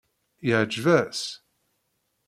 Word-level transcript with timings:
Iεǧeb-as? 0.47 1.19